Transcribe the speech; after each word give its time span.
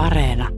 Areena. 0.00 0.48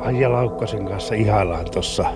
Aija 0.00 0.32
Laukkasen 0.32 0.86
kanssa 0.86 1.14
ihaillaan 1.14 1.70
tuossa 1.70 2.12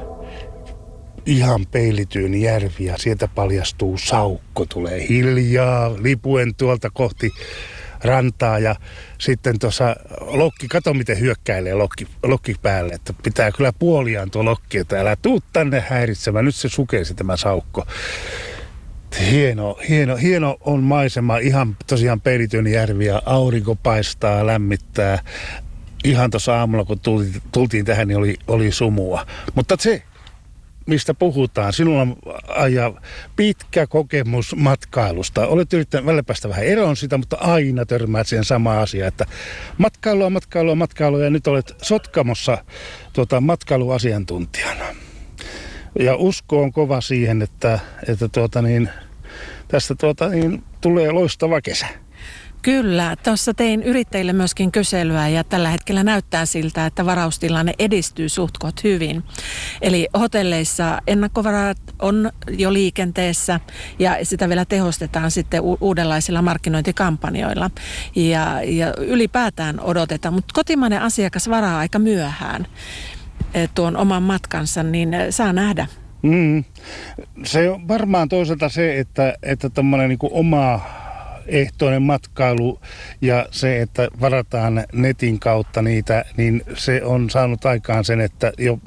ihan 1.26 1.66
peilityyn 1.70 2.34
järvi 2.34 2.84
ja 2.84 2.98
sieltä 2.98 3.28
paljastuu 3.34 3.98
saukko. 3.98 4.66
Tulee 4.66 5.08
hiljaa 5.08 5.94
lipuen 6.02 6.54
tuolta 6.54 6.90
kohti 6.90 7.30
rantaa 8.04 8.58
ja 8.58 8.74
sitten 9.18 9.58
tuossa 9.58 9.96
lokki, 10.20 10.68
kato 10.68 10.94
miten 10.94 11.20
hyökkäilee 11.20 11.74
lokki, 11.74 12.06
lokki 12.22 12.54
päälle, 12.62 12.94
että 12.94 13.14
pitää 13.22 13.52
kyllä 13.52 13.72
puoliaan 13.78 14.30
tuo 14.30 14.44
lokki, 14.44 14.78
että 14.78 15.00
älä 15.00 15.16
tuu 15.16 15.42
tänne 15.52 15.84
häiritsemään, 15.88 16.44
nyt 16.44 16.54
se 16.54 16.68
sukeisi 16.68 17.14
tämä 17.14 17.36
saukko. 17.36 17.86
Hieno, 19.30 19.78
hieno, 19.88 20.16
hieno 20.16 20.56
on 20.60 20.82
maisema, 20.82 21.38
ihan 21.38 21.76
tosiaan 21.86 22.20
peilityn 22.20 22.66
järvi 22.66 23.06
ja 23.06 23.22
aurinko 23.26 23.74
paistaa, 23.74 24.46
lämmittää. 24.46 25.18
Ihan 26.04 26.30
tuossa 26.30 26.58
aamulla, 26.58 26.84
kun 26.84 27.00
tultiin, 27.00 27.42
tultiin 27.52 27.84
tähän, 27.84 28.08
niin 28.08 28.18
oli, 28.18 28.36
oli 28.48 28.72
sumua. 28.72 29.26
Mutta 29.54 29.76
se, 29.80 30.02
mistä 30.86 31.14
puhutaan. 31.14 31.72
Sinulla 31.72 32.02
on 32.02 32.16
aja 32.48 32.92
pitkä 33.36 33.86
kokemus 33.86 34.54
matkailusta. 34.56 35.46
Olet 35.46 35.72
yrittänyt 35.72 36.06
välillä 36.06 36.22
päästä 36.22 36.48
vähän 36.48 36.64
eroon 36.64 36.96
sitä, 36.96 37.18
mutta 37.18 37.36
aina 37.36 37.86
törmäät 37.86 38.26
siihen 38.26 38.44
sama 38.44 38.80
asia, 38.80 39.06
että 39.06 39.26
matkailua, 39.78 40.30
matkailua, 40.30 40.74
matkailua 40.74 41.24
ja 41.24 41.30
nyt 41.30 41.46
olet 41.46 41.76
Sotkamossa 41.82 42.64
tuota, 43.12 43.40
matkailuasiantuntijana. 43.40 44.84
Ja 45.98 46.16
usko 46.16 46.62
on 46.62 46.72
kova 46.72 47.00
siihen, 47.00 47.42
että, 47.42 47.78
että 48.08 48.28
tuota 48.28 48.62
niin, 48.62 48.88
tästä 49.68 49.94
tuota 49.94 50.28
niin, 50.28 50.62
tulee 50.80 51.10
loistava 51.12 51.60
kesä. 51.60 51.86
Kyllä, 52.62 53.16
tuossa 53.24 53.54
tein 53.54 53.82
yrittäjille 53.82 54.32
myöskin 54.32 54.72
kyselyä 54.72 55.28
ja 55.28 55.44
tällä 55.44 55.68
hetkellä 55.68 56.04
näyttää 56.04 56.46
siltä, 56.46 56.86
että 56.86 57.06
varaustilanne 57.06 57.74
edistyy 57.78 58.28
suhtkot 58.28 58.84
hyvin. 58.84 59.24
Eli 59.82 60.08
hotelleissa 60.18 61.02
ennakkovarat 61.06 61.78
on 61.98 62.30
jo 62.48 62.72
liikenteessä 62.72 63.60
ja 63.98 64.16
sitä 64.22 64.48
vielä 64.48 64.64
tehostetaan 64.64 65.30
sitten 65.30 65.60
u- 65.60 65.78
uudenlaisilla 65.80 66.42
markkinointikampanjoilla. 66.42 67.70
Ja, 68.14 68.62
ja 68.64 68.94
ylipäätään 68.98 69.80
odotetaan, 69.80 70.34
mutta 70.34 70.54
kotimainen 70.54 71.02
asiakas 71.02 71.48
varaa 71.48 71.78
aika 71.78 71.98
myöhään 71.98 72.66
tuon 73.74 73.96
oman 73.96 74.22
matkansa, 74.22 74.82
niin 74.82 75.14
eh, 75.14 75.26
saa 75.30 75.52
nähdä. 75.52 75.86
Mm. 76.22 76.64
Se 77.44 77.70
on 77.70 77.88
varmaan 77.88 78.28
toisaalta 78.28 78.68
se, 78.68 78.98
että, 78.98 79.34
että 79.42 79.70
niin 80.08 80.18
oma 80.22 80.80
ehtoinen 81.46 82.02
matkailu 82.02 82.80
ja 83.20 83.46
se, 83.50 83.82
että 83.82 84.08
varataan 84.20 84.84
netin 84.92 85.40
kautta 85.40 85.82
niitä, 85.82 86.24
niin 86.36 86.62
se 86.74 87.02
on 87.04 87.30
saanut 87.30 87.66
aikaan 87.66 88.04
sen, 88.04 88.20
että 88.20 88.52
jo 88.58 88.78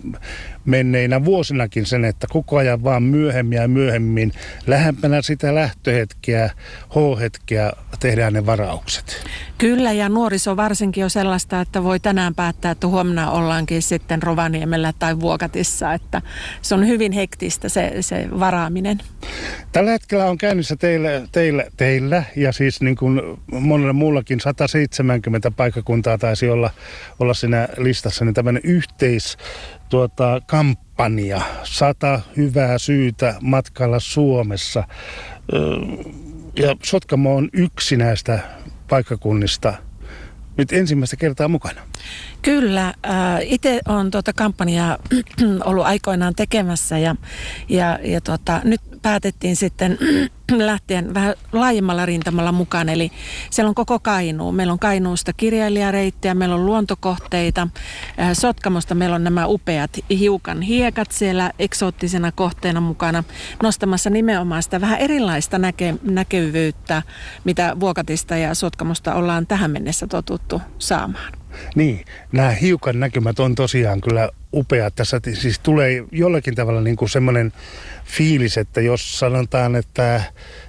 menneinä 0.65 1.25
vuosinakin 1.25 1.85
sen, 1.85 2.05
että 2.05 2.27
koko 2.29 2.57
ajan 2.57 2.83
vaan 2.83 3.03
myöhemmin 3.03 3.55
ja 3.55 3.67
myöhemmin 3.67 4.31
lähempänä 4.67 5.21
sitä 5.21 5.55
lähtöhetkeä, 5.55 6.49
H-hetkeä 6.89 7.71
tehdään 7.99 8.33
ne 8.33 8.45
varaukset. 8.45 9.23
Kyllä 9.57 9.91
ja 9.91 10.09
nuoriso 10.09 10.57
varsinkin 10.57 11.03
on 11.03 11.09
sellaista, 11.09 11.61
että 11.61 11.83
voi 11.83 11.99
tänään 11.99 12.35
päättää, 12.35 12.71
että 12.71 12.87
huomenna 12.87 13.31
ollaankin 13.31 13.81
sitten 13.81 14.23
Rovaniemellä 14.23 14.93
tai 14.99 15.19
Vuokatissa, 15.19 15.93
että 15.93 16.21
se 16.61 16.75
on 16.75 16.87
hyvin 16.87 17.11
hektistä 17.11 17.69
se, 17.69 17.93
se 17.99 18.27
varaaminen. 18.39 18.99
Tällä 19.71 19.91
hetkellä 19.91 20.25
on 20.25 20.37
käynnissä 20.37 20.75
teillä, 20.75 21.09
teillä, 21.31 21.65
teillä 21.77 22.23
ja 22.35 22.51
siis 22.51 22.81
niin 22.81 22.95
kuin 22.95 23.21
monella 23.51 23.93
muullakin 23.93 24.39
170 24.39 25.51
paikkakuntaa 25.51 26.17
taisi 26.17 26.49
olla, 26.49 26.69
olla 27.19 27.33
siinä 27.33 27.67
listassa, 27.77 28.25
niin 28.25 28.33
tämmöinen 28.33 28.61
yhteis 28.65 29.37
tuota, 29.91 30.41
kampanja, 30.47 31.41
sata 31.63 32.21
hyvää 32.37 32.77
syytä 32.77 33.35
matkalla 33.41 33.99
Suomessa. 33.99 34.83
Ja 36.55 36.75
Sotkamo 36.83 37.35
on 37.35 37.49
yksi 37.53 37.97
näistä 37.97 38.39
paikkakunnista 38.89 39.73
nyt 40.57 40.73
ensimmäistä 40.73 41.15
kertaa 41.15 41.47
mukana. 41.47 41.81
Kyllä, 42.41 42.87
äh, 42.87 42.93
itse 43.41 43.79
olen 43.87 44.11
tuota 44.11 44.33
kampanjaa 44.33 44.97
ollut 45.65 45.85
aikoinaan 45.85 46.35
tekemässä 46.35 46.97
ja, 46.97 47.15
ja, 47.69 47.99
ja 48.03 48.21
tuota, 48.21 48.61
nyt 48.63 48.81
päätettiin 49.01 49.55
sitten 49.55 49.97
lähtien 50.51 51.13
vähän 51.13 51.35
laajemmalla 51.51 52.05
rintamalla 52.05 52.51
mukaan. 52.51 52.89
Eli 52.89 53.11
siellä 53.49 53.69
on 53.69 53.75
koko 53.75 53.99
Kainuu. 53.99 54.51
Meillä 54.51 54.73
on 54.73 54.79
Kainuusta 54.79 55.33
kirjailijareittiä, 55.33 56.33
meillä 56.33 56.55
on 56.55 56.65
luontokohteita. 56.65 57.67
Äh, 58.19 58.29
Sotkamosta 58.33 58.95
meillä 58.95 59.15
on 59.15 59.23
nämä 59.23 59.47
upeat 59.47 59.91
hiukan 60.09 60.61
hiekat 60.61 61.11
siellä 61.11 61.51
eksoottisena 61.59 62.31
kohteena 62.31 62.81
mukana 62.81 63.23
nostamassa 63.63 64.09
nimenomaan 64.09 64.63
sitä 64.63 64.81
vähän 64.81 64.99
erilaista 64.99 65.57
näke- 65.57 65.99
näkyvyyttä, 66.11 67.03
mitä 67.43 67.79
Vuokatista 67.79 68.37
ja 68.37 68.55
Sotkamosta 68.55 69.15
ollaan 69.15 69.47
tähän 69.47 69.71
mennessä 69.71 70.07
totuttu 70.07 70.61
saamaan. 70.79 71.40
Niin, 71.75 72.05
nämä 72.31 72.49
hiukan 72.49 72.99
näkymät 72.99 73.39
on 73.39 73.55
tosiaan 73.55 74.01
kyllä 74.01 74.29
upea. 74.53 74.91
Tässä 74.91 75.19
siis 75.33 75.59
tulee 75.59 76.03
jollakin 76.11 76.55
tavalla 76.55 76.81
niin 76.81 76.95
kuin 76.95 77.09
semmoinen 77.09 77.53
fiilis, 78.05 78.57
että 78.57 78.81
jos 78.81 79.19
sanotaan, 79.19 79.75
että, 79.75 80.21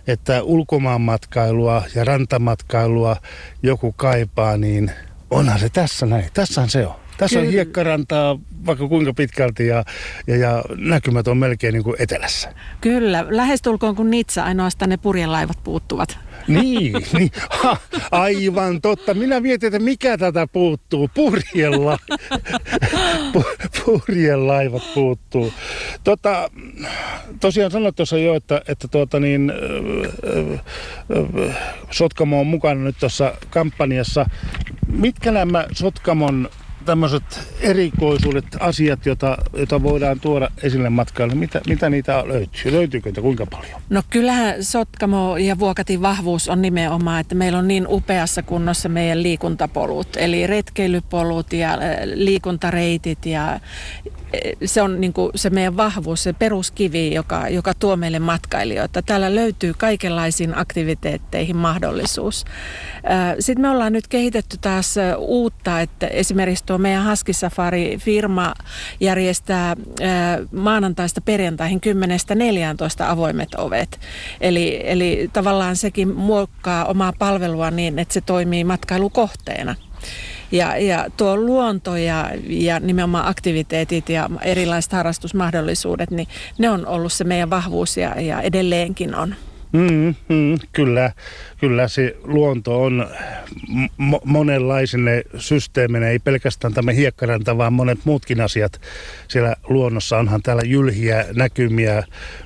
että 0.07 0.43
ulkomaanmatkailua 0.43 1.83
ja 1.95 2.05
rantamatkailua 2.05 3.17
joku 3.63 3.93
kaipaa, 3.93 4.57
niin 4.57 4.91
onhan 5.31 5.59
se 5.59 5.69
tässä 5.69 6.07
näin. 6.07 6.25
Tässähän 6.35 6.71
se 6.71 6.87
on. 6.87 7.02
Tässä 7.17 7.37
Kyllä. 7.37 7.49
on 7.49 7.53
hiekkarantaa 7.53 8.39
vaikka 8.67 8.89
kuinka 8.89 9.15
pitkälti 9.15 9.67
ja, 9.67 9.85
ja, 10.27 10.37
ja 10.37 10.63
näkymät 10.77 11.29
on 11.29 11.37
melkein 11.37 11.73
niin 11.73 11.85
kuin 11.85 11.97
etelässä. 11.99 12.53
Kyllä, 12.81 13.27
lähestulkoon 13.31 13.97
kuin 13.97 14.11
Nitsa, 14.11 14.45
ainoastaan 14.45 14.89
ne 14.89 14.97
purjelaivat 14.97 15.59
puuttuvat. 15.65 16.19
Niin, 16.49 16.93
niin. 17.19 17.31
Ha, 17.51 17.77
aivan 18.11 18.81
totta. 18.81 19.15
Minä 19.15 19.41
mietin, 19.41 19.67
että 19.67 19.79
mikä 19.79 20.19
tätä 20.19 20.47
puuttuu. 20.47 21.11
Purjella. 21.15 21.99
Purjelaivat 23.85 24.83
puuttuu. 24.95 25.53
Tota, 26.05 26.51
tosiaan 27.41 27.71
sanoit 27.71 27.97
tuossa 27.97 28.19
jo, 28.19 28.35
että, 28.35 28.63
että 28.69 28.89
tuota 28.89 29.21
niin, 29.21 29.53
Sotkamo 31.91 32.41
on 32.41 32.47
mukana 32.47 32.81
nyt 32.81 32.97
tuossa 33.01 33.35
kampanjassa. 33.51 34.27
Mitkä 34.89 35.33
nämä 35.33 35.67
Sotkamon 35.73 36.49
tämmöiset 36.85 37.23
erikoisuudet, 37.61 38.45
asiat, 38.61 39.07
joita, 39.07 39.39
joita 39.57 39.83
voidaan 39.83 40.21
tuoda 40.21 40.49
esille 40.63 40.91
matkalle, 40.91 41.35
mitä, 41.35 41.61
mitä 41.67 41.91
niitä 41.91 42.25
löytyy? 42.29 42.73
Löytyykö 42.73 43.09
niitä 43.09 43.21
kuinka 43.21 43.47
paljon? 43.47 43.81
No 43.91 44.03
kyllähän 44.11 44.65
Sotkamo 44.65 45.37
ja 45.37 45.59
Vuokatin 45.59 46.03
vahvuus 46.03 46.49
on 46.49 46.63
nimenomaan, 46.63 47.21
että 47.21 47.35
meillä 47.35 47.59
on 47.59 47.69
niin 47.69 47.87
upeassa 47.89 48.43
kunnossa 48.43 48.89
meidän 48.89 49.23
liikuntapolut, 49.23 50.09
eli 50.17 50.47
retkeilypolut 50.47 51.53
ja 51.53 51.79
liikuntareitit 52.15 53.27
ja 53.27 53.61
se 54.65 54.83
on 54.83 55.01
niin 55.01 55.13
kuin 55.13 55.31
se 55.35 55.51
meidän 55.51 55.77
vahvuus, 55.77 56.23
se 56.23 56.33
peruskivi, 56.33 57.15
joka, 57.15 57.49
joka 57.49 57.75
tuo 57.75 57.97
meille 57.97 58.19
matkailijoita. 58.19 59.03
Täällä 59.03 59.35
löytyy 59.35 59.75
kaikenlaisiin 59.79 60.59
aktiviteetteihin 60.59 61.57
mahdollisuus. 61.57 62.45
Sitten 63.39 63.63
me 63.63 63.71
ollaan 63.71 63.93
nyt 63.93 64.09
kehitetty 64.09 64.59
taas 64.61 64.95
uutta, 65.19 65.81
että 65.81 66.07
esimerkiksi 66.07 66.65
tuo 66.65 66.79
meidän 66.79 67.11
Husky 67.11 67.33
Safari-firma 67.33 68.55
järjestää 69.01 69.77
maanantaista 70.53 71.21
perjantaihin 71.21 71.81
10-14 73.01 73.05
avoimet 73.05 73.55
ovet. 73.55 74.01
Eli, 74.41 74.81
eli 74.85 75.31
tavallaan 75.33 75.77
sekin 75.77 76.15
muokkaa 76.15 76.85
omaa 76.85 77.13
palvelua 77.19 77.71
niin, 77.71 77.99
että 77.99 78.15
se 78.15 78.21
toimii 78.21 78.65
matkailukohteena. 78.65 79.75
Ja, 80.53 80.77
ja 80.77 81.07
tuo 81.17 81.37
luonto 81.37 81.97
ja, 81.97 82.31
ja 82.47 82.81
nimenomaan 82.81 83.29
aktiviteetit 83.29 84.09
ja 84.09 84.31
erilaiset 84.43 84.93
harrastusmahdollisuudet, 84.93 86.11
niin 86.11 86.29
ne 86.59 86.71
on 86.71 86.87
ollut 86.87 87.13
se 87.13 87.25
meidän 87.25 87.51
vahvuus 87.51 87.97
ja, 87.97 88.21
ja 88.21 88.41
edelleenkin 88.41 89.15
on. 89.15 89.35
Mm, 89.73 90.15
mm, 90.29 90.59
kyllä, 90.73 91.13
kyllä 91.61 91.89
se 91.89 92.17
luonto 92.25 92.83
on 92.83 93.07
mo- 93.83 94.21
monenlaisille 94.25 95.25
systeemille, 95.37 96.11
ei 96.11 96.19
pelkästään 96.19 96.75
tämä 96.75 96.93
hiekkaranta, 96.93 97.59
vaan 97.59 97.73
monet 97.73 97.99
muutkin 98.05 98.41
asiat 98.41 98.81
siellä 99.29 99.57
luonnossa. 99.69 100.19
Onhan 100.19 100.43
täällä 100.43 100.63
jylhiä 100.67 101.25
näkymiä, 101.35 102.03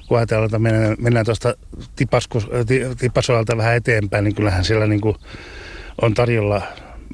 kun 0.08 0.16
ajatellaan, 0.18 0.46
että 0.46 0.58
mennään, 0.58 0.96
mennään 0.98 1.26
tuosta 1.26 1.54
tipasoalta 2.98 3.56
vähän 3.56 3.76
eteenpäin, 3.76 4.24
niin 4.24 4.34
kyllähän 4.34 4.64
siellä 4.64 4.86
niin 4.86 5.00
kuin 5.00 5.16
on 6.02 6.14
tarjolla 6.14 6.62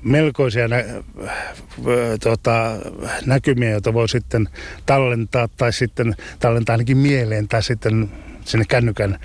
melkoisia 0.02 0.68
nä, 0.68 0.84
tota, 2.22 2.76
näkymiä, 3.26 3.70
joita 3.70 3.94
voi 3.94 4.08
sitten 4.08 4.48
tallentaa 4.86 5.48
tai 5.56 5.72
sitten 5.72 6.14
tallentaa 6.38 6.74
ainakin 6.74 6.98
mieleen 6.98 7.48
tai 7.48 7.62
sitten 7.62 8.10
sinne 8.44 8.64
kännykän 8.68 9.18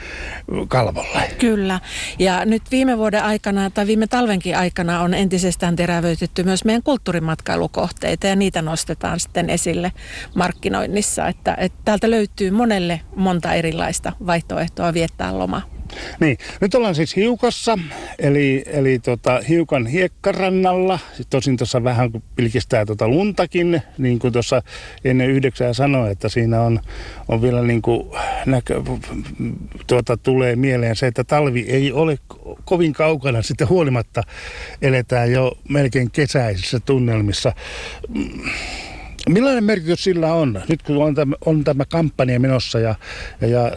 kalvolle. 0.68 1.32
Kyllä. 1.40 1.80
Ja 2.20 2.46
nyt 2.46 2.62
viime 2.72 2.98
vuoden 2.98 3.24
aikana 3.24 3.70
tai 3.70 3.88
viime 3.88 4.08
talvenkin 4.08 4.58
aikana 4.58 5.02
on 5.02 5.14
entisestään 5.14 5.76
terävöitetty 5.76 6.44
myös 6.44 6.66
meidän 6.66 6.84
kulttuurimatkailukohteita 6.84 8.28
ja 8.28 8.36
niitä 8.36 8.62
nostetaan 8.62 9.20
sitten 9.20 9.50
esille 9.50 9.92
markkinoinnissa. 10.36 11.28
Että, 11.28 11.56
että 11.60 11.80
täältä 11.86 12.10
löytyy 12.10 12.52
monelle 12.52 13.02
monta 13.16 13.54
erilaista 13.54 14.14
vaihtoehtoa 14.26 14.94
viettää 14.94 15.38
loma. 15.38 15.77
Niin, 16.20 16.38
nyt 16.62 16.76
ollaan 16.76 16.96
siis 16.96 17.16
hiukassa, 17.16 17.80
eli, 18.20 18.64
eli 18.68 19.00
tota, 19.00 19.42
hiukan 19.50 19.88
hiekkarannalla. 19.88 21.00
Tosin 21.30 21.58
tuossa 21.58 21.84
vähän 21.84 22.10
pilkistää 22.36 22.86
tota 22.86 23.08
luntakin, 23.08 23.82
niin 23.98 24.20
kuin 24.20 24.34
tuossa 24.34 24.62
ennen 25.06 25.30
yhdeksää 25.30 25.74
sanoi, 25.74 26.12
että 26.12 26.30
siinä 26.30 26.62
on, 26.62 26.80
on 27.28 27.42
vielä 27.42 27.62
niin 27.62 27.82
kuin 27.82 28.08
näkö, 28.46 28.82
tuota, 29.88 30.18
tulee 30.18 30.56
mieleen 30.56 30.96
se, 30.96 31.08
että 31.08 31.24
talvi 31.24 31.66
ei 31.68 31.92
ole 31.92 32.18
kovin 32.66 32.94
kaukana. 32.94 33.42
Sitten 33.42 33.70
huolimatta 33.70 34.24
eletään 34.82 35.32
jo 35.32 35.58
melkein 35.70 36.12
kesäisissä 36.12 36.80
tunnelmissa. 36.80 37.54
Millainen 39.28 39.64
merkitys 39.64 40.04
sillä 40.04 40.34
on, 40.34 40.62
nyt 40.70 40.84
kun 40.84 41.04
on 41.04 41.16
tämä, 41.16 41.36
on 41.46 41.64
tämä 41.64 41.86
kampanja 41.86 42.40
menossa 42.40 42.80
ja, 42.80 42.96
ja, 43.42 43.48
ja 43.48 43.72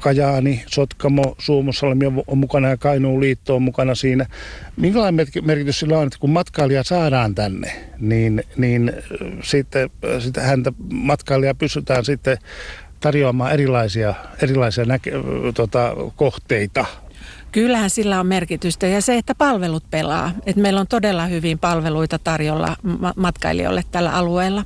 Kajaani, 0.00 0.62
Sotkamo, 0.66 1.34
Suomussalmi 1.38 2.06
on 2.26 2.38
mukana 2.38 2.68
ja 2.68 2.76
Kainuun 2.76 3.20
liitto 3.20 3.56
on 3.56 3.62
mukana 3.62 3.94
siinä. 3.94 4.26
Millainen 4.76 5.26
merkitys 5.42 5.80
sillä 5.80 5.98
on, 5.98 6.06
että 6.06 6.18
kun 6.20 6.30
matkailija 6.30 6.82
saadaan 6.82 7.34
tänne, 7.34 7.72
niin, 7.98 8.42
niin 8.56 8.92
sitten, 9.42 9.90
sitten 10.18 10.42
häntä 10.44 10.72
matkailijaa 10.92 11.54
pystytään 11.54 12.04
sitten 12.04 12.38
tarjoamaan 13.00 13.52
erilaisia, 13.52 14.14
erilaisia 14.42 14.84
näke, 14.84 15.12
tota, 15.54 15.94
kohteita 16.16 16.86
Kyllähän 17.54 17.90
sillä 17.90 18.20
on 18.20 18.26
merkitystä 18.26 18.86
ja 18.86 19.00
se, 19.00 19.18
että 19.18 19.34
palvelut 19.34 19.90
pelaa. 19.90 20.30
Että 20.46 20.60
meillä 20.60 20.80
on 20.80 20.86
todella 20.86 21.26
hyvin 21.26 21.58
palveluita 21.58 22.18
tarjolla 22.18 22.76
matkailijoille 23.16 23.82
tällä 23.90 24.12
alueella. 24.12 24.64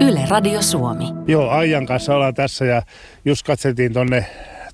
Yle 0.00 0.20
Radio 0.28 0.62
Suomi. 0.62 1.04
Joo, 1.26 1.50
Aijan 1.50 1.86
kanssa 1.86 2.14
ollaan 2.14 2.34
tässä 2.34 2.64
ja 2.64 2.82
just 3.24 3.46
katseltiin 3.46 3.92
tonne 3.92 4.26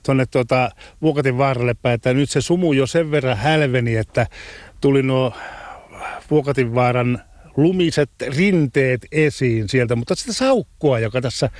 tuonne 0.02 0.26
tuota, 0.26 0.70
Vuokatin 1.02 1.38
vaaralle 1.38 1.75
päin, 1.75 1.94
että 1.94 2.14
nyt 2.14 2.31
se 2.31 2.40
sumu 2.40 2.72
jo 2.72 2.87
sen 2.87 3.10
verran 3.10 3.37
hälveni, 3.37 3.96
että 3.96 4.26
tuli 4.81 5.02
nuo 5.02 5.32
Vuokatin 6.31 6.75
vaaran 6.75 7.22
lumiset 7.56 8.11
rinteet 8.37 9.06
esiin 9.12 9.69
sieltä, 9.69 9.97
mutta 9.97 10.14
sitä 10.14 10.32
saukkua, 10.32 10.99
joka 10.99 11.20
tässä 11.20 11.50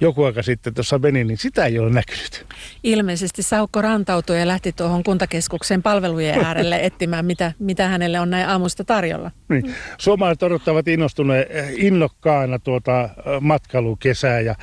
joku 0.00 0.24
aika 0.24 0.42
sitten 0.42 0.74
tuossa 0.74 0.98
meni, 0.98 1.24
niin 1.24 1.38
sitä 1.38 1.64
ei 1.64 1.78
ole 1.78 1.90
näkynyt. 1.90 2.46
Ilmeisesti 2.82 3.42
saukko 3.42 3.82
rantautui 3.82 4.38
ja 4.38 4.46
lähti 4.46 4.72
tuohon 4.72 5.04
kuntakeskuksen 5.04 5.82
palvelujen 5.82 6.44
äärelle 6.44 6.78
etsimään, 6.86 7.24
mitä, 7.26 7.52
mitä 7.58 7.88
hänelle 7.88 8.20
on 8.20 8.30
näin 8.30 8.48
aamusta 8.48 8.84
tarjolla. 8.84 9.30
Niin. 9.48 9.74
Suomalaiset 9.98 10.42
odottavat 10.42 10.88
innostuneet 10.88 11.48
innokkaana 11.76 12.58
tuota 12.58 13.08
matkailukesää 13.40 14.40
ja, 14.40 14.54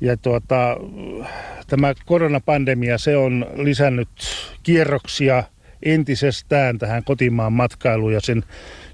ja 0.00 0.16
tuota, 0.16 0.76
tämä 1.66 1.94
koronapandemia, 2.06 2.98
se 2.98 3.16
on 3.16 3.46
lisännyt 3.56 4.08
kierroksia 4.62 5.44
entisestään 5.82 6.78
tähän 6.78 7.04
kotimaan 7.04 7.52
matkailuun 7.52 8.12
ja 8.12 8.20
sen 8.20 8.44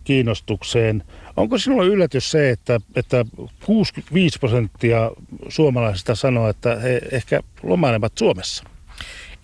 kiinnostukseen. 0.05 1.05
Onko 1.39 1.59
sinulla 1.59 1.85
yllätys 1.85 2.31
se, 2.31 2.51
että, 2.51 2.81
että 2.97 3.25
65 3.65 4.39
prosenttia 4.39 5.11
suomalaisista 5.49 6.15
sanoo, 6.15 6.49
että 6.49 6.77
he 6.77 7.01
ehkä 7.13 7.41
lomailevat 7.63 8.13
Suomessa? 8.19 8.65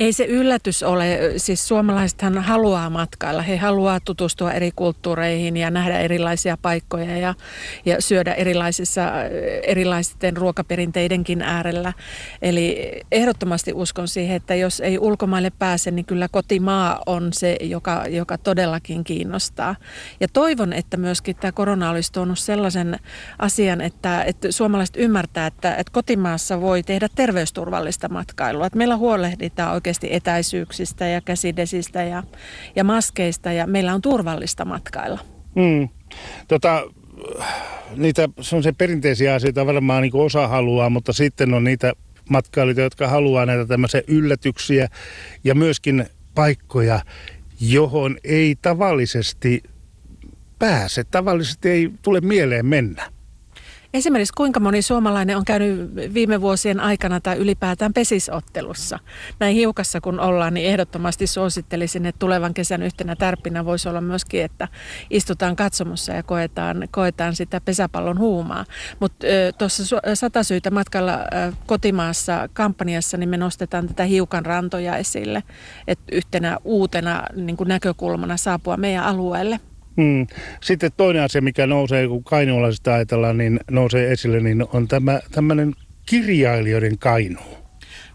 Ei 0.00 0.12
se 0.12 0.24
yllätys 0.24 0.82
ole. 0.82 1.18
Siis 1.36 1.68
suomalaisethan 1.68 2.38
haluaa 2.38 2.90
matkailla. 2.90 3.42
He 3.42 3.56
haluaa 3.56 4.00
tutustua 4.00 4.52
eri 4.52 4.70
kulttuureihin 4.76 5.56
ja 5.56 5.70
nähdä 5.70 5.98
erilaisia 5.98 6.56
paikkoja 6.62 7.16
ja, 7.16 7.34
ja 7.86 8.02
syödä 8.02 8.34
erilaisissa, 8.34 9.02
erilaisten 9.62 10.36
ruokaperinteidenkin 10.36 11.42
äärellä. 11.42 11.92
Eli 12.42 12.92
ehdottomasti 13.12 13.72
uskon 13.72 14.08
siihen, 14.08 14.36
että 14.36 14.54
jos 14.54 14.80
ei 14.80 14.98
ulkomaille 14.98 15.52
pääse, 15.58 15.90
niin 15.90 16.04
kyllä 16.04 16.28
kotimaa 16.28 17.00
on 17.06 17.32
se, 17.32 17.56
joka, 17.60 18.04
joka 18.08 18.38
todellakin 18.38 19.04
kiinnostaa. 19.04 19.76
Ja 20.20 20.28
toivon, 20.32 20.72
että 20.72 20.96
myöskin 20.96 21.36
tämä 21.36 21.52
korona 21.52 21.90
olisi 21.90 22.12
tuonut 22.12 22.38
sellaisen 22.38 22.98
asian, 23.38 23.80
että, 23.80 24.22
että 24.22 24.52
suomalaiset 24.52 24.96
ymmärtää, 24.96 25.46
että, 25.46 25.74
että 25.74 25.92
kotimaassa 25.92 26.60
voi 26.60 26.82
tehdä 26.82 27.08
terveysturvallista 27.14 28.08
matkailua. 28.08 28.66
Että 28.66 28.78
meillä 28.78 28.96
huolehditaan 28.96 29.74
oikeasti 29.84 30.08
etäisyyksistä 30.14 31.06
ja 31.06 31.20
käsidesistä 31.20 32.02
ja, 32.02 32.22
ja 32.76 32.84
maskeista 32.84 33.52
ja 33.52 33.66
meillä 33.66 33.94
on 33.94 34.02
turvallista 34.02 34.64
matkailla. 34.64 35.20
Mm. 35.54 35.88
Tota, 36.48 36.82
niitä 37.96 38.28
se 38.40 38.72
perinteisiä 38.72 39.34
asioita 39.34 39.66
varmaan 39.66 40.02
niin 40.02 40.14
osa 40.14 40.48
haluaa, 40.48 40.90
mutta 40.90 41.12
sitten 41.12 41.54
on 41.54 41.64
niitä 41.64 41.92
matkailijoita, 42.30 42.80
jotka 42.80 43.08
haluaa 43.08 43.46
näitä 43.46 43.66
tämmöisiä 43.66 44.02
yllätyksiä 44.06 44.88
ja 45.44 45.54
myöskin 45.54 46.06
paikkoja, 46.34 47.00
johon 47.60 48.16
ei 48.24 48.56
tavallisesti 48.62 49.62
pääse. 50.58 51.04
Tavallisesti 51.04 51.70
ei 51.70 51.90
tule 52.02 52.20
mieleen 52.20 52.66
mennä. 52.66 53.10
Esimerkiksi 53.94 54.34
kuinka 54.36 54.60
moni 54.60 54.82
suomalainen 54.82 55.36
on 55.36 55.44
käynyt 55.44 55.94
viime 56.14 56.40
vuosien 56.40 56.80
aikana 56.80 57.20
tai 57.20 57.36
ylipäätään 57.36 57.92
pesisottelussa? 57.92 58.98
Näin 59.40 59.54
hiukassa 59.54 60.00
kun 60.00 60.20
ollaan, 60.20 60.54
niin 60.54 60.66
ehdottomasti 60.66 61.26
suosittelisin, 61.26 62.06
että 62.06 62.18
tulevan 62.18 62.54
kesän 62.54 62.82
yhtenä 62.82 63.16
tärppinä 63.16 63.64
voisi 63.64 63.88
olla 63.88 64.00
myöskin, 64.00 64.44
että 64.44 64.68
istutaan 65.10 65.56
katsomossa 65.56 66.12
ja 66.12 66.22
koetaan, 66.22 66.88
koetaan 66.90 67.36
sitä 67.36 67.60
pesäpallon 67.60 68.18
huumaa. 68.18 68.64
Mutta 69.00 69.26
tuossa 69.58 70.00
sata 70.14 70.42
syytä 70.42 70.70
matkalla 70.70 71.18
kotimaassa 71.66 72.48
kampanjassa, 72.52 73.16
niin 73.16 73.28
me 73.28 73.36
nostetaan 73.36 73.86
tätä 73.86 74.04
hiukan 74.04 74.46
rantoja 74.46 74.96
esille, 74.96 75.42
että 75.88 76.04
yhtenä 76.12 76.58
uutena 76.64 77.22
niin 77.36 77.56
näkökulmana 77.66 78.36
saapua 78.36 78.76
meidän 78.76 79.04
alueelle. 79.04 79.60
Mm. 79.96 80.26
Sitten 80.62 80.90
toinen 80.96 81.22
asia, 81.22 81.42
mikä 81.42 81.66
nousee, 81.66 82.08
kun 82.08 82.24
kainuulaisista 82.24 82.94
ajatellaan, 82.94 83.38
niin 83.38 83.60
nousee 83.70 84.12
esille, 84.12 84.40
niin 84.40 84.64
on 84.72 84.88
tämä 84.88 85.20
tämmöinen 85.30 85.74
kirjailijoiden 86.06 86.98
kainuu. 86.98 87.63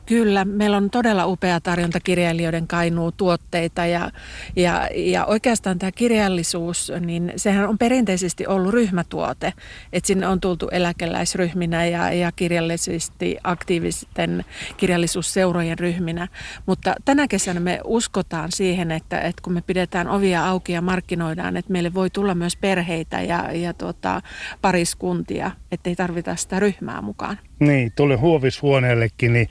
Kyllä, 0.09 0.45
meillä 0.45 0.77
on 0.77 0.89
todella 0.89 1.25
upea 1.25 1.59
tarjonta 1.61 1.99
kirjailijoiden 1.99 2.67
kainuu 2.67 3.11
tuotteita 3.11 3.85
ja, 3.85 4.11
ja, 4.55 4.89
ja 4.95 5.25
oikeastaan 5.25 5.79
tämä 5.79 5.91
kirjallisuus, 5.91 6.91
niin 6.99 7.33
sehän 7.35 7.69
on 7.69 7.77
perinteisesti 7.77 8.47
ollut 8.47 8.73
ryhmätuote, 8.73 9.53
että 9.93 10.07
sinne 10.07 10.27
on 10.27 10.39
tultu 10.39 10.67
eläkeläisryhminä 10.71 11.85
ja, 11.85 12.13
ja 12.13 12.31
kirjallisesti 12.31 13.37
aktiivisten 13.43 14.45
kirjallisuusseurojen 14.77 15.79
ryhminä, 15.79 16.27
mutta 16.65 16.95
tänä 17.05 17.27
kesänä 17.27 17.59
me 17.59 17.79
uskotaan 17.83 18.51
siihen, 18.51 18.91
että, 18.91 19.21
että 19.21 19.41
kun 19.41 19.53
me 19.53 19.61
pidetään 19.61 20.07
ovia 20.07 20.45
auki 20.45 20.73
ja 20.73 20.81
markkinoidaan, 20.81 21.57
että 21.57 21.71
meille 21.71 21.93
voi 21.93 22.09
tulla 22.09 22.35
myös 22.35 22.57
perheitä 22.57 23.21
ja, 23.21 23.51
ja 23.53 23.73
tuota, 23.73 24.21
pariskuntia, 24.61 25.51
ettei 25.71 25.95
tarvita 25.95 26.35
sitä 26.35 26.59
ryhmää 26.59 27.01
mukaan. 27.01 27.37
Niin, 27.59 27.91
tuolle 27.95 28.15
huovishuoneellekin, 28.15 29.33
niin 29.33 29.49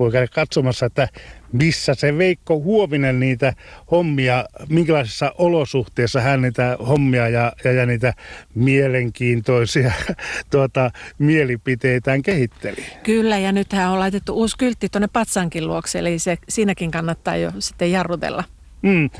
voi 0.00 0.12
käydä 0.12 0.28
katsomassa, 0.34 0.86
että 0.86 1.08
missä 1.52 1.94
se 1.94 2.18
Veikko 2.18 2.60
Huovinen 2.60 3.20
niitä 3.20 3.52
hommia, 3.90 4.44
minkälaisissa 4.68 5.34
olosuhteissa 5.38 6.20
hän 6.20 6.42
niitä 6.42 6.76
hommia 6.88 7.28
ja, 7.28 7.52
ja, 7.64 7.72
ja 7.72 7.86
niitä 7.86 8.14
mielenkiintoisia 8.54 9.92
tuota, 10.50 10.90
mielipiteitään 11.18 12.22
kehitteli. 12.22 12.84
Kyllä, 13.02 13.38
ja 13.38 13.52
nythän 13.52 13.90
on 13.90 13.98
laitettu 13.98 14.34
uusi 14.34 14.58
kyltti 14.58 14.88
tuonne 14.88 15.08
Patsankin 15.12 15.66
luokse, 15.66 15.98
eli 15.98 16.18
se, 16.18 16.38
siinäkin 16.48 16.90
kannattaa 16.90 17.36
jo 17.36 17.52
sitten 17.58 17.92
jarrutella. 17.92 18.44
Mm. 18.82 19.10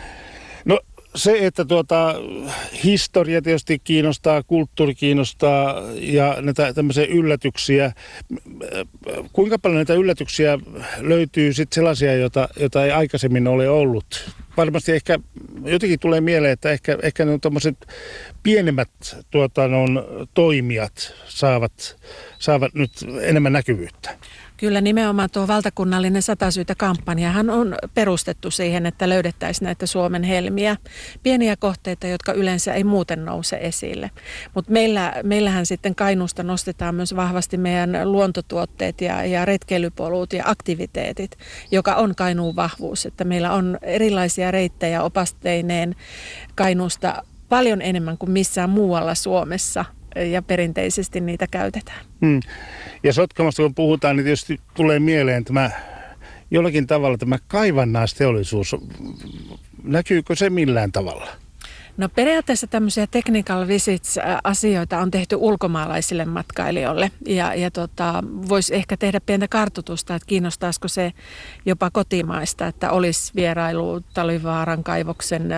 Se, 1.14 1.46
että 1.46 1.64
tuota, 1.64 2.14
historia 2.84 3.42
tietysti 3.42 3.78
kiinnostaa, 3.78 4.42
kulttuuri 4.42 4.94
kiinnostaa 4.94 5.82
ja 5.94 6.36
näitä 6.40 6.74
tämmöisiä 6.74 7.04
yllätyksiä. 7.04 7.92
Kuinka 9.32 9.58
paljon 9.58 9.76
näitä 9.76 9.94
yllätyksiä 9.94 10.58
löytyy 11.00 11.52
sitten 11.52 11.74
sellaisia, 11.74 12.14
joita, 12.14 12.48
joita 12.60 12.84
ei 12.84 12.90
aikaisemmin 12.90 13.48
ole 13.48 13.68
ollut? 13.68 14.30
Varmasti 14.56 14.92
ehkä 14.92 15.18
jotenkin 15.64 16.00
tulee 16.00 16.20
mieleen, 16.20 16.52
että 16.52 16.70
ehkä, 16.70 16.98
ehkä 17.02 17.24
ne 17.24 17.32
on 17.32 17.40
pienemmät 18.42 18.90
tuota, 19.30 19.64
on 19.64 20.04
toimijat 20.34 21.14
saavat, 21.28 21.96
saavat 22.38 22.74
nyt 22.74 22.90
enemmän 23.20 23.52
näkyvyyttä. 23.52 24.18
Kyllä 24.60 24.80
nimenomaan 24.80 25.28
tuo 25.32 25.48
valtakunnallinen 25.48 26.22
satasyytä 26.22 26.74
kampanjahan 26.74 27.50
on 27.50 27.74
perustettu 27.94 28.50
siihen, 28.50 28.86
että 28.86 29.08
löydettäisiin 29.08 29.66
näitä 29.66 29.86
Suomen 29.86 30.22
helmiä. 30.22 30.76
Pieniä 31.22 31.56
kohteita, 31.56 32.06
jotka 32.06 32.32
yleensä 32.32 32.74
ei 32.74 32.84
muuten 32.84 33.24
nouse 33.24 33.58
esille. 33.60 34.10
Mutta 34.54 34.72
meillä, 34.72 35.14
meillähän 35.22 35.66
sitten 35.66 35.94
Kainuusta 35.94 36.42
nostetaan 36.42 36.94
myös 36.94 37.16
vahvasti 37.16 37.56
meidän 37.56 38.12
luontotuotteet 38.12 39.00
ja, 39.00 39.24
ja 39.24 39.44
retkeilypolut 39.44 40.32
ja 40.32 40.42
aktiviteetit, 40.46 41.38
joka 41.70 41.94
on 41.94 42.14
Kainuun 42.14 42.56
vahvuus. 42.56 43.06
Että 43.06 43.24
meillä 43.24 43.52
on 43.52 43.78
erilaisia 43.82 44.50
reittejä 44.50 45.02
opasteineen 45.02 45.96
Kainuusta 46.54 47.22
paljon 47.48 47.82
enemmän 47.82 48.18
kuin 48.18 48.30
missään 48.30 48.70
muualla 48.70 49.14
Suomessa 49.14 49.84
ja 50.16 50.42
perinteisesti 50.42 51.20
niitä 51.20 51.46
käytetään. 51.50 52.04
Hmm. 52.20 52.40
Ja 53.02 53.12
Sotkamosta 53.12 53.62
kun 53.62 53.74
puhutaan, 53.74 54.16
niin 54.16 54.24
tietysti 54.24 54.60
tulee 54.74 54.98
mieleen 54.98 55.44
tämä 55.44 55.70
jollakin 56.50 56.86
tavalla 56.86 57.18
tämä 57.18 57.38
kaivannaisteollisuus. 57.48 58.76
Näkyykö 59.82 60.36
se 60.36 60.50
millään 60.50 60.92
tavalla? 60.92 61.28
No 62.00 62.08
periaatteessa 62.08 62.66
tämmöisiä 62.66 63.06
technical 63.06 63.68
visits-asioita 63.68 64.98
on 64.98 65.10
tehty 65.10 65.36
ulkomaalaisille 65.36 66.24
matkailijoille. 66.24 67.10
Ja, 67.26 67.54
ja 67.54 67.70
tota, 67.70 68.24
voisi 68.48 68.74
ehkä 68.74 68.96
tehdä 68.96 69.20
pientä 69.20 69.48
kartoitusta, 69.48 70.14
että 70.14 70.26
kiinnostaisiko 70.26 70.88
se 70.88 71.12
jopa 71.66 71.90
kotimaista, 71.90 72.66
että 72.66 72.90
olisi 72.90 73.32
vierailu 73.34 74.00
Talivaaran 74.14 74.84
kaivoksen 74.84 75.48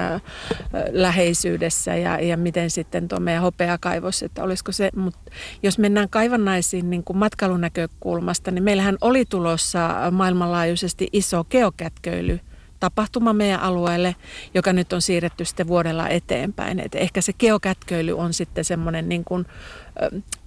läheisyydessä 0.90 1.96
ja, 1.96 2.20
ja 2.20 2.36
miten 2.36 2.70
sitten 2.70 3.08
tuo 3.08 3.20
meidän 3.20 3.42
hopeakaivos, 3.42 4.22
että 4.22 4.42
olisiko 4.42 4.72
se, 4.72 4.90
mutta 4.96 5.30
jos 5.62 5.78
mennään 5.78 6.08
kaivannaisiin 6.08 6.90
niin 6.90 7.04
kuin 7.04 7.16
matkailunäkökulmasta, 7.16 8.50
niin 8.50 8.64
meillähän 8.64 8.96
oli 9.00 9.24
tulossa 9.24 9.90
maailmanlaajuisesti 10.10 11.08
iso 11.12 11.44
geokätköily– 11.44 12.40
tapahtuma 12.82 13.32
meidän 13.32 13.60
alueelle, 13.60 14.16
joka 14.54 14.72
nyt 14.72 14.92
on 14.92 15.02
siirretty 15.02 15.44
sitten 15.44 15.66
vuodella 15.66 16.08
eteenpäin. 16.08 16.80
Et 16.80 16.94
ehkä 16.94 17.20
se 17.20 17.32
geokätköily 17.32 18.18
on 18.18 18.34
sitten 18.34 18.64
semmoinen 18.64 19.08
niin 19.08 19.24
kuin, 19.24 19.46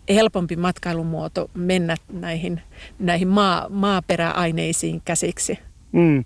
helpompi 0.10 0.56
matkailumuoto 0.56 1.52
mennä 1.54 1.96
näihin, 2.14 2.62
näihin 3.00 3.28
maa, 3.28 3.70
maaperäaineisiin 3.70 5.02
käsiksi. 5.06 5.60
Mm. 5.92 6.24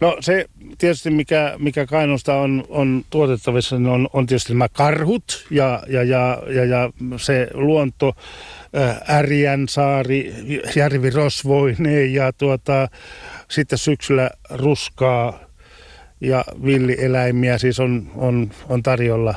No 0.00 0.16
se 0.20 0.46
tietysti, 0.78 1.10
mikä, 1.10 1.54
mikä 1.58 1.86
Kainuusta 1.86 2.34
on, 2.34 2.64
on 2.68 3.04
tuotettavissa, 3.10 3.78
niin 3.78 3.88
on, 3.88 4.08
on 4.12 4.26
tietysti 4.26 4.52
nämä 4.52 4.68
karhut 4.68 5.46
ja, 5.50 5.82
ja, 5.88 6.02
ja, 6.02 6.42
ja, 6.50 6.64
ja 6.64 6.90
se 7.16 7.48
luonto, 7.54 8.14
Ärjän 9.10 9.68
saari, 9.68 10.34
järvi 10.76 11.10
Rosvoineen 11.10 12.14
ja 12.14 12.32
tuota, 12.32 12.88
sitten 13.50 13.78
syksyllä 13.78 14.30
ruskaa 14.50 15.43
ja 16.20 16.44
villieläimiä 16.64 17.58
siis 17.58 17.80
on, 17.80 18.10
on, 18.16 18.50
on 18.68 18.82
tarjolla. 18.82 19.34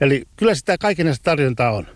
Eli 0.00 0.22
kyllä 0.36 0.54
sitä 0.54 0.78
kaikenlaista 0.78 1.24
tarjontaa 1.24 1.70
on. 1.70 1.86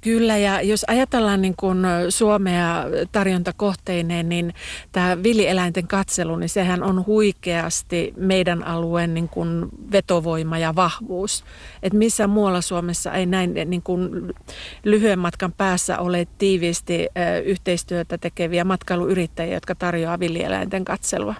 Kyllä, 0.00 0.36
ja 0.36 0.62
jos 0.62 0.84
ajatellaan 0.88 1.42
niin 1.42 1.54
kuin 1.56 1.78
Suomea 2.08 2.84
tarjontakohteineen, 3.12 4.28
niin 4.28 4.54
tämä 4.92 5.22
villieläinten 5.22 5.86
katselu, 5.86 6.36
niin 6.36 6.48
sehän 6.48 6.82
on 6.82 7.06
huikeasti 7.06 8.14
meidän 8.16 8.66
alueen 8.66 9.14
niin 9.14 9.28
kuin 9.28 9.68
vetovoima 9.92 10.58
ja 10.58 10.74
vahvuus. 10.74 11.44
Et 11.82 11.92
missä 11.92 12.26
muualla 12.26 12.60
Suomessa 12.60 13.12
ei 13.12 13.26
näin 13.26 13.54
niin 13.64 13.82
kuin 13.82 14.32
lyhyen 14.84 15.18
matkan 15.18 15.52
päässä 15.52 15.98
ole 15.98 16.26
tiiviisti 16.38 17.06
yhteistyötä 17.44 18.18
tekeviä 18.18 18.64
matkailuyrittäjiä, 18.64 19.54
jotka 19.54 19.74
tarjoaa 19.74 20.20
villieläinten 20.20 20.84
katselua. 20.84 21.34